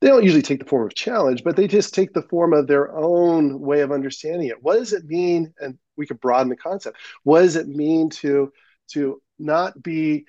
[0.00, 2.66] they don't usually take the form of challenge, but they just take the form of
[2.66, 4.62] their own way of understanding it.
[4.62, 5.52] What does it mean?
[5.58, 6.98] And we could broaden the concept.
[7.24, 8.52] What does it mean to
[8.92, 10.26] to not be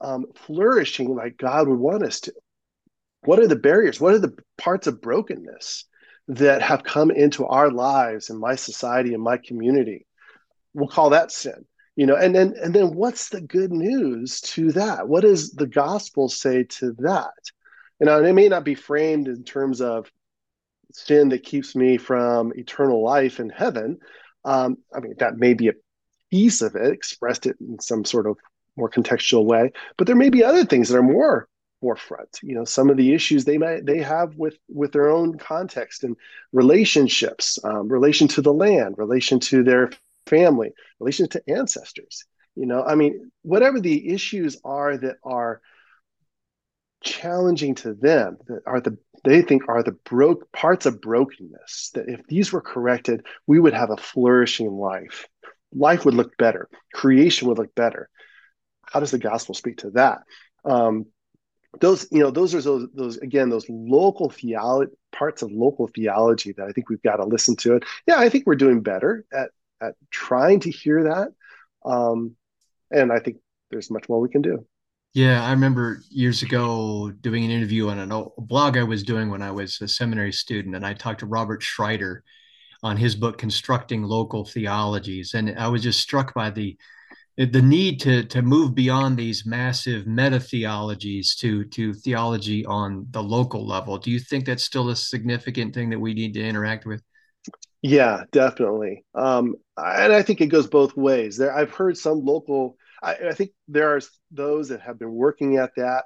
[0.00, 2.32] um, flourishing like God would want us to?
[3.22, 4.00] What are the barriers?
[4.00, 5.84] What are the parts of brokenness
[6.28, 10.06] that have come into our lives and my society and my community?
[10.74, 11.64] We'll call that sin
[11.98, 15.66] you know and then and then what's the good news to that what does the
[15.66, 17.32] gospel say to that
[18.00, 20.10] you know, and it may not be framed in terms of
[20.92, 23.98] sin that keeps me from eternal life in heaven.
[24.44, 25.72] Um, I mean, that may be a
[26.36, 28.36] piece of it, expressed it in some sort of
[28.76, 31.48] more contextual way, but there may be other things that are more
[31.80, 32.38] forefront.
[32.42, 36.04] You know, some of the issues they might they have with with their own context
[36.04, 36.14] and
[36.52, 39.90] relationships, um, relation to the land, relation to their
[40.26, 42.24] family, relation to ancestors.
[42.54, 45.62] You know, I mean, whatever the issues are that are
[47.02, 52.08] challenging to them that are the they think are the broke parts of brokenness that
[52.08, 55.26] if these were corrected we would have a flourishing life
[55.76, 56.68] life would look better.
[56.92, 58.08] Creation would look better.
[58.82, 60.20] How does the gospel speak to that?
[60.64, 61.06] Um,
[61.80, 66.52] those you know those are those those again those local theology parts of local theology
[66.52, 67.84] that i think we've got to listen to it.
[68.06, 69.50] Yeah i think we're doing better at
[69.82, 71.28] at trying to hear that.
[71.84, 72.34] Um,
[72.90, 73.38] and i think
[73.70, 74.64] there's much more we can do.
[75.14, 79.40] Yeah, I remember years ago doing an interview on a blog I was doing when
[79.40, 82.20] I was a seminary student, and I talked to Robert Schreiter
[82.82, 86.76] on his book Constructing Local Theologies, and I was just struck by the
[87.36, 93.22] the need to to move beyond these massive meta theologies to to theology on the
[93.22, 93.98] local level.
[93.98, 97.02] Do you think that's still a significant thing that we need to interact with?
[97.82, 99.04] Yeah, definitely.
[99.14, 101.36] Um, and I think it goes both ways.
[101.36, 105.56] There, I've heard some local I, I think there are those that have been working
[105.56, 106.04] at that,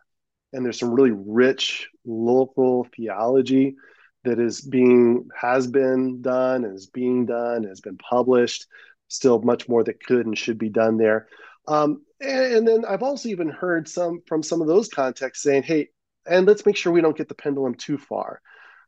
[0.53, 3.77] and there's some really rich local theology
[4.25, 8.67] that is being has been done is being done has been published
[9.09, 11.29] still much more that could and should be done there
[11.69, 15.63] um, and, and, then i've also even heard some from some of those contexts saying
[15.63, 15.89] hey
[16.27, 18.41] and let's make sure we don't get the pendulum too far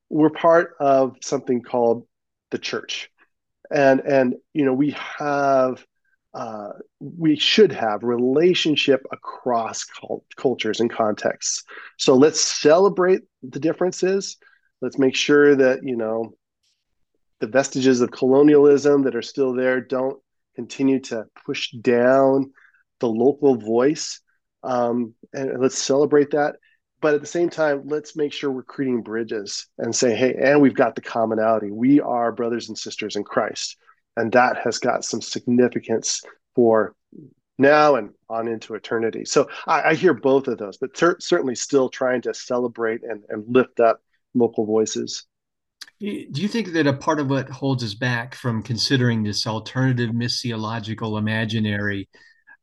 [0.09, 2.07] we're part of something called
[2.51, 3.11] the church
[3.71, 5.85] and and you know we have
[6.35, 11.64] uh, we should have relationship across cult- cultures and contexts.
[11.99, 14.38] So let's celebrate the differences.
[14.83, 16.35] Let's make sure that you know
[17.40, 20.21] the vestiges of colonialism that are still there don't
[20.55, 22.53] continue to push down
[23.01, 24.21] the local voice.
[24.62, 26.57] Um, and let's celebrate that.
[27.01, 30.61] But at the same time, let's make sure we're creating bridges and say, hey, and
[30.61, 31.73] we've got the commonality.
[31.73, 33.77] We are brothers and sisters in Christ
[34.16, 36.23] and that has got some significance
[36.55, 36.95] for
[37.59, 39.25] now and on into eternity.
[39.25, 43.23] So I, I hear both of those, but ter- certainly still trying to celebrate and,
[43.29, 44.01] and lift up
[44.35, 45.27] local voices.
[46.01, 50.11] Do you think that a part of what holds us back from considering this alternative
[50.11, 52.09] missiological imaginary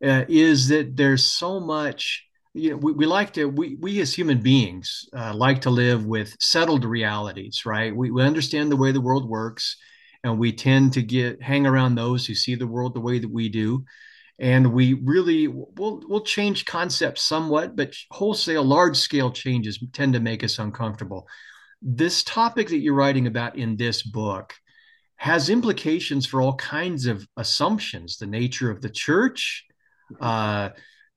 [0.04, 2.26] uh, is that there's so much?
[2.54, 6.06] You know, we, we like to we we as human beings uh, like to live
[6.06, 7.96] with settled realities, right?
[7.96, 9.78] We, we understand the way the world works,
[10.24, 13.32] and we tend to get hang around those who see the world the way that
[13.32, 13.86] we do
[14.40, 20.20] and we really will will change concepts somewhat but wholesale large scale changes tend to
[20.20, 21.28] make us uncomfortable
[21.82, 24.54] this topic that you're writing about in this book
[25.16, 29.66] has implications for all kinds of assumptions the nature of the church
[30.22, 30.70] uh,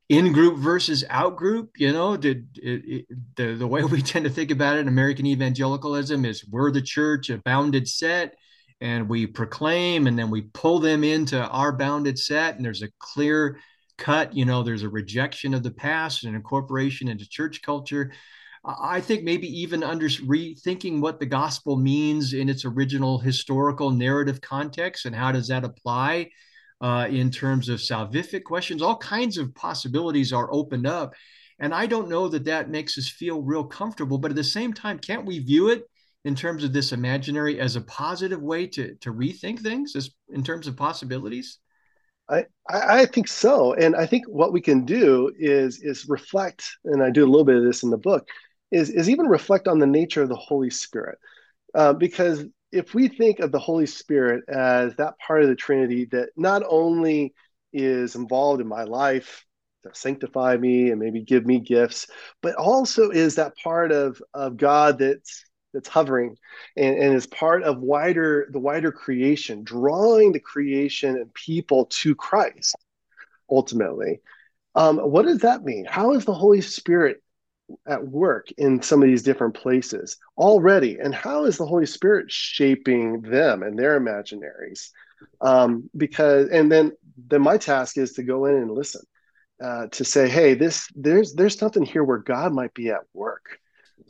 [0.08, 4.24] in group versus out group you know did it, it, the, the way we tend
[4.24, 8.34] to think about it in american evangelicalism is we're the church a bounded set
[8.80, 12.90] and we proclaim and then we pull them into our bounded set and there's a
[12.98, 13.58] clear
[13.98, 18.12] cut you know there's a rejection of the past and incorporation into church culture
[18.64, 24.40] i think maybe even under rethinking what the gospel means in its original historical narrative
[24.40, 26.28] context and how does that apply
[26.80, 28.82] uh, in terms of salvific questions.
[28.82, 31.14] All kinds of possibilities are opened up
[31.62, 34.74] and i don't know that that makes us feel real comfortable but at the same
[34.74, 35.84] time can't we view it
[36.24, 40.42] in terms of this imaginary as a positive way to to rethink things as in
[40.42, 41.58] terms of possibilities?
[42.28, 43.74] I, I think so.
[43.74, 47.44] And i think what we can do is is reflect and i do a little
[47.44, 48.26] bit of this in the book
[48.72, 51.18] is is even reflect on the nature of the holy spirit.
[51.74, 56.06] Uh, because if we think of the holy spirit as that part of the trinity
[56.06, 57.34] that not only
[57.72, 59.44] is involved in my life
[59.82, 62.06] to sanctify me and maybe give me gifts
[62.42, 66.36] but also is that part of of god that's that's hovering
[66.76, 72.14] and, and is part of wider the wider creation drawing the creation and people to
[72.14, 72.76] christ
[73.52, 74.20] ultimately.
[74.74, 75.84] Um, what does that mean?
[75.84, 77.22] How is the holy spirit
[77.86, 82.30] at work in some of these different places already and how is the holy spirit
[82.30, 84.88] shaping them and their imaginaries
[85.40, 86.92] um, because and then
[87.28, 89.02] then my task is to go in and listen
[89.62, 93.60] uh, to say hey this there's there's something here where god might be at work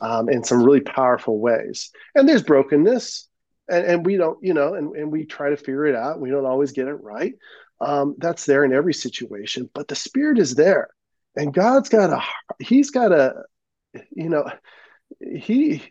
[0.01, 1.91] um, in some really powerful ways.
[2.15, 3.27] And there's brokenness,
[3.69, 6.19] and, and we don't, you know, and, and we try to figure it out.
[6.19, 7.33] We don't always get it right.
[7.81, 10.89] Um, that's there in every situation, but the Spirit is there,
[11.35, 12.21] and God's got a,
[12.63, 13.43] He's got a,
[14.15, 14.49] you know,
[15.19, 15.83] He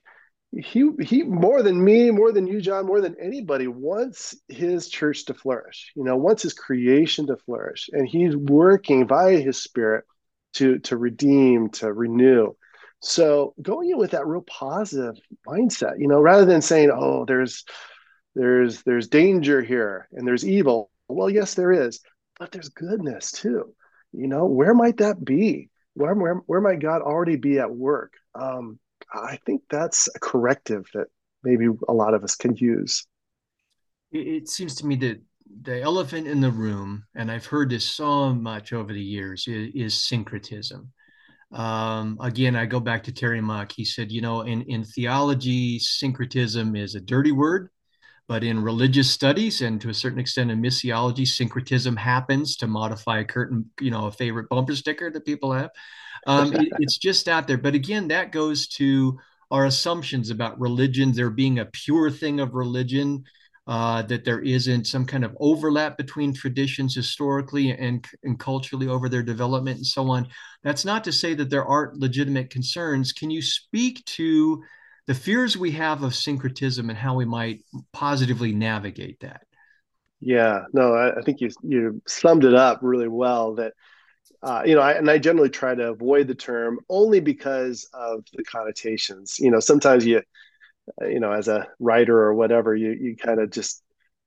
[0.52, 5.24] he he more than me more than you john more than anybody wants his church
[5.24, 10.04] to flourish you know wants his creation to flourish and he's working via his spirit
[10.52, 12.52] to to redeem to renew
[13.00, 17.64] so going in with that real positive mindset, you know, rather than saying, "Oh, there's
[18.34, 22.00] there's there's danger here and there's evil." Well, yes, there is,
[22.38, 23.74] but there's goodness too.
[24.12, 25.68] You know, where might that be?
[25.94, 28.14] Where where, where might God already be at work?
[28.34, 28.78] Um,
[29.12, 31.08] I think that's a corrective that
[31.42, 33.06] maybe a lot of us can use.
[34.10, 35.22] It seems to me that
[35.62, 39.70] the elephant in the room, and I've heard this so much over the years, is,
[39.74, 40.92] is syncretism
[41.52, 43.72] um, again, I go back to Terry Muck.
[43.72, 47.68] He said, you know, in, in theology, syncretism is a dirty word,
[48.32, 53.18] but in religious studies and to a certain extent in missiology, syncretism happens to modify
[53.18, 55.68] a curtain, you know, a favorite bumper sticker that people have.
[56.26, 57.58] Um, it, it's just out there.
[57.58, 59.18] But again, that goes to
[59.50, 63.22] our assumptions about religion, there being a pure thing of religion
[63.66, 69.10] uh, that there isn't some kind of overlap between traditions historically and, and culturally over
[69.10, 70.26] their development and so on.
[70.62, 73.12] That's not to say that there aren't legitimate concerns.
[73.12, 74.62] Can you speak to
[75.06, 79.42] the fears we have of syncretism and how we might positively navigate that?
[80.20, 83.56] Yeah, no, I, I think you you summed it up really well.
[83.56, 83.72] That
[84.42, 88.24] uh, you know, I, and I generally try to avoid the term only because of
[88.32, 89.38] the connotations.
[89.38, 90.22] You know, sometimes you
[91.00, 93.82] you know, as a writer or whatever, you you kind of just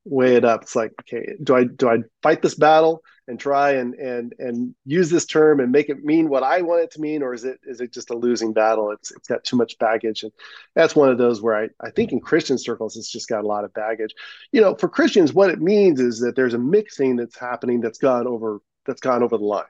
[0.06, 0.64] weigh it up.
[0.64, 4.76] It's like, okay, do I do I fight this battle and try and and and
[4.86, 7.44] use this term and make it mean what I want it to mean, or is
[7.44, 8.92] it is it just a losing battle?
[8.92, 10.32] It's it's got too much baggage, and
[10.76, 13.48] that's one of those where I I think in Christian circles it's just got a
[13.48, 14.14] lot of baggage.
[14.52, 18.00] You know, for Christians, what it means is that there's a mixing that's happening that's
[18.00, 19.66] gone over that's gone over the line.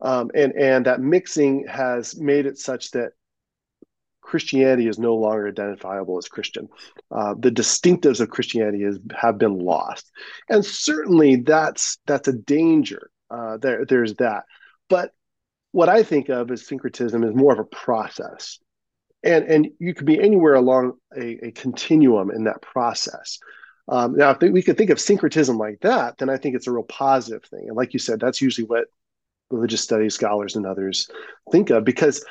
[0.00, 3.12] Um, and and that mixing has made it such that
[4.32, 6.66] Christianity is no longer identifiable as Christian.
[7.10, 10.10] Uh, the distinctives of Christianity is, have been lost,
[10.48, 13.10] and certainly that's that's a danger.
[13.30, 14.44] Uh, there, there's that.
[14.88, 15.10] But
[15.72, 18.58] what I think of as syncretism is more of a process,
[19.22, 23.38] and and you could be anywhere along a, a continuum in that process.
[23.88, 26.72] Um, now, if we could think of syncretism like that, then I think it's a
[26.72, 27.64] real positive thing.
[27.68, 28.86] And like you said, that's usually what
[29.50, 31.06] religious studies scholars and others
[31.50, 32.24] think of because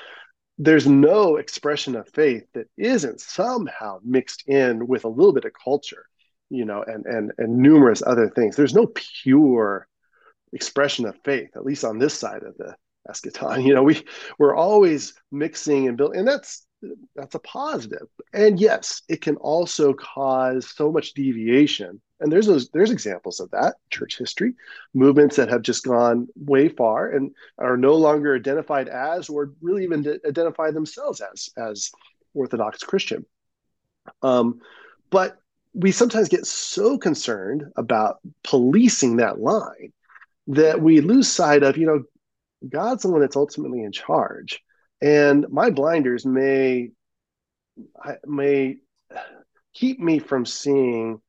[0.61, 5.53] there's no expression of faith that isn't somehow mixed in with a little bit of
[5.53, 6.05] culture,
[6.51, 8.55] you know, and and and numerous other things.
[8.55, 8.87] There's no
[9.23, 9.87] pure
[10.53, 12.75] expression of faith, at least on this side of the
[13.09, 13.63] eschaton.
[13.65, 14.03] You know, we
[14.37, 16.67] we're always mixing and building, and that's
[17.15, 18.07] that's a positive.
[18.31, 22.01] And yes, it can also cause so much deviation.
[22.21, 24.53] And there's those there's examples of that church history,
[24.93, 29.83] movements that have just gone way far and are no longer identified as, or really
[29.83, 31.91] even identify themselves as as
[32.33, 33.25] Orthodox Christian.
[34.21, 34.61] Um,
[35.09, 35.37] but
[35.73, 39.93] we sometimes get so concerned about policing that line
[40.47, 42.03] that we lose sight of, you know,
[42.67, 44.61] God's the one that's ultimately in charge
[45.01, 46.91] and my blinders may
[48.25, 48.77] may
[49.73, 51.21] keep me from seeing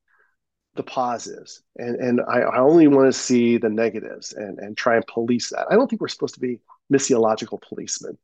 [0.74, 1.62] the positives.
[1.76, 5.50] And and I, I only want to see the negatives and and try and police
[5.50, 5.66] that.
[5.70, 6.60] I don't think we're supposed to be
[6.92, 8.18] missiological policemen.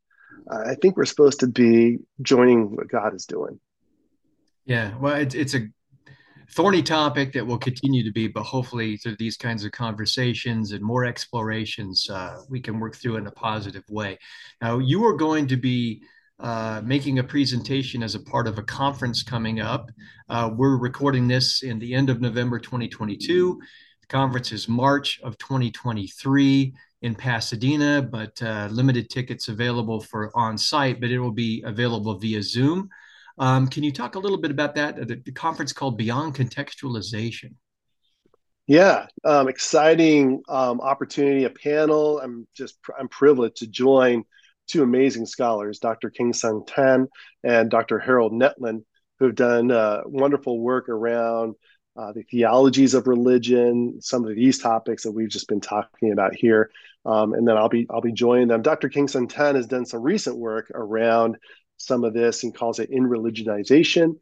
[0.50, 3.58] Uh, i think we're supposed to be joining what god is doing.
[4.64, 5.68] Yeah well it's, it's a
[6.50, 10.82] thorny topic that will continue to be, but hopefully through these kinds of conversations and
[10.82, 14.18] more explorations, uh, we can work through in a positive way.
[14.62, 16.02] Now, you are going to be
[16.40, 19.90] uh, making a presentation as a part of a conference coming up.
[20.28, 23.60] Uh, we're recording this in the end of November 2022.
[24.00, 30.56] The conference is March of 2023 in Pasadena, but uh, limited tickets available for on
[30.56, 32.88] site, but it will be available via Zoom.
[33.38, 34.96] Um, can you talk a little bit about that?
[34.96, 37.54] The, the conference called Beyond Contextualization.
[38.66, 42.20] Yeah, um, exciting um, opportunity, a panel.
[42.20, 44.24] I'm just I'm privileged to join
[44.68, 46.10] two amazing scholars, Dr.
[46.10, 47.08] Kang-San Tan
[47.42, 47.98] and Dr.
[47.98, 48.84] Harold Netland,
[49.18, 51.54] who've done uh, wonderful work around
[51.96, 56.34] uh, the theologies of religion, some of these topics that we've just been talking about
[56.34, 56.70] here.
[57.04, 58.62] Um, and then I'll be I'll be joining them.
[58.62, 58.88] Dr.
[58.88, 61.36] Kang-San Tan has done some recent work around
[61.76, 64.16] some of this and calls it in religionization.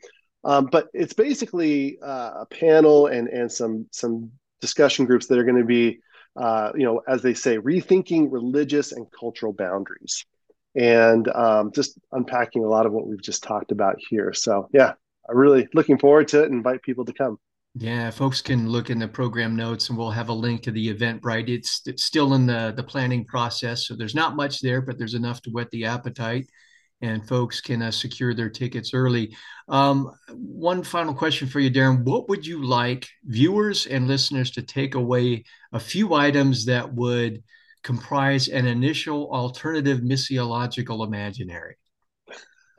[0.45, 4.31] Um, but it's basically uh, a panel and and some some
[4.61, 5.99] discussion groups that are going to be,
[6.37, 10.25] uh, you know, as they say, rethinking religious and cultural boundaries,
[10.77, 14.33] and um, just unpacking a lot of what we've just talked about here.
[14.33, 14.93] So yeah,
[15.29, 16.47] I'm really looking forward to it.
[16.47, 17.39] and Invite people to come.
[17.79, 20.95] Yeah, folks can look in the program notes and we'll have a link to the
[20.95, 21.49] Eventbrite.
[21.49, 25.15] It's it's still in the the planning process, so there's not much there, but there's
[25.15, 26.49] enough to whet the appetite
[27.03, 29.37] and folks can uh, secure their tickets early.
[29.69, 32.05] Um, one final question for you, Darren.
[32.05, 37.43] What would you like viewers and listeners to take away a few items that would
[37.87, 41.77] comprise an initial alternative missiological imaginary?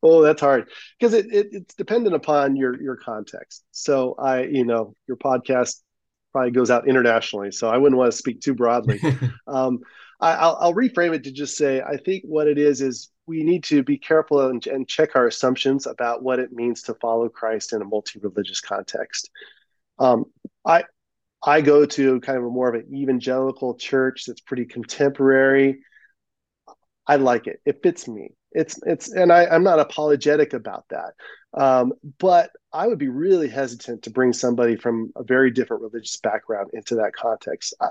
[0.00, 3.64] oh, that's hard because it, it, it's dependent upon your your context.
[3.72, 5.82] So I, you know, your podcast
[6.30, 9.00] probably goes out internationally, so I wouldn't want to speak too broadly.
[9.48, 9.80] um,
[10.20, 13.42] I, will I'll reframe it to just say I think what it is is we
[13.42, 17.28] need to be careful and, and check our assumptions about what it means to follow
[17.28, 19.30] Christ in a multi-religious context.
[19.98, 20.26] Um,
[20.64, 20.84] I
[21.46, 25.78] I go to kind of a more of an evangelical church that's pretty contemporary.
[27.06, 27.60] I like it.
[27.64, 28.32] It fits me.
[28.50, 31.12] It's it's and I, I'm not apologetic about that.
[31.54, 36.16] Um, but I would be really hesitant to bring somebody from a very different religious
[36.16, 37.74] background into that context.
[37.80, 37.88] I,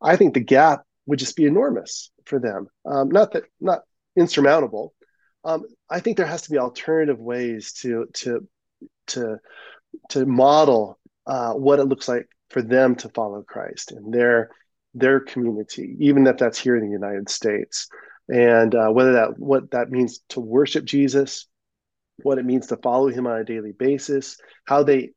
[0.00, 2.68] I think the gap would just be enormous for them.
[2.86, 3.80] Um, not that not
[4.16, 4.94] insurmountable.
[5.44, 8.46] Um, I think there has to be alternative ways to to
[9.08, 9.38] to
[10.10, 14.50] to model uh, what it looks like for them to follow Christ in their
[14.94, 17.88] their community, even if that's here in the United States,
[18.28, 21.46] and uh, whether that what that means to worship Jesus,
[22.22, 24.36] what it means to follow Him on a daily basis,
[24.66, 25.10] how they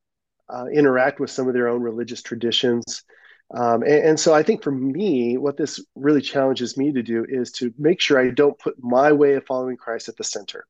[0.50, 3.04] uh, interact with some of their own religious traditions,
[3.54, 7.26] um, and, and, so I think for me, what this really challenges me to do
[7.30, 10.66] is to make sure I don't put my way of following Christ at the center.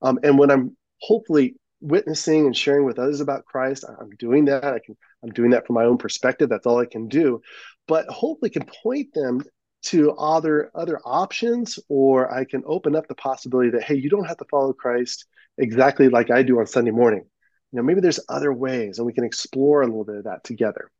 [0.00, 4.64] Um, and when I'm hopefully witnessing and sharing with others about Christ, I'm doing that.
[4.64, 6.48] I can I'm doing that from my own perspective.
[6.48, 7.40] That's all I can do.
[7.88, 9.42] But hopefully can point them
[9.84, 14.26] to other other options, or I can open up the possibility that hey, you don't
[14.26, 15.26] have to follow Christ
[15.58, 17.24] exactly like I do on Sunday morning.
[17.72, 20.44] You know, maybe there's other ways, and we can explore a little bit of that
[20.44, 20.90] together.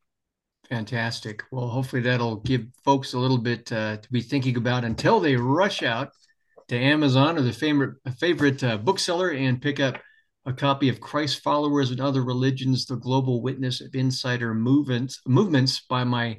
[0.69, 1.43] Fantastic.
[1.51, 5.37] Well, hopefully that'll give folks a little bit uh, to be thinking about until they
[5.37, 6.11] rush out
[6.69, 9.97] to Amazon or the favorite favorite uh, bookseller and pick up
[10.47, 15.83] a copy of Christ Followers and Other Religions: The Global Witness of Insider Movements Movements
[15.89, 16.39] by my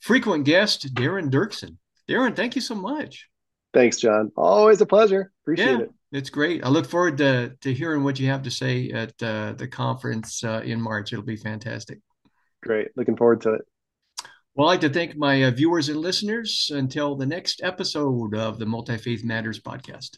[0.00, 1.76] frequent guest Darren Duerksen.
[2.08, 3.28] Darren, thank you so much.
[3.74, 4.32] Thanks, John.
[4.36, 5.32] Always a pleasure.
[5.42, 5.80] Appreciate yeah.
[5.80, 5.90] it.
[6.12, 6.64] It's great.
[6.64, 10.42] I look forward to to hearing what you have to say at uh, the conference
[10.44, 11.12] uh, in March.
[11.12, 12.00] It'll be fantastic.
[12.62, 12.88] Great.
[12.96, 13.62] Looking forward to it.
[14.54, 18.58] Well, I'd like to thank my uh, viewers and listeners until the next episode of
[18.58, 20.16] the Multi Faith Matters podcast.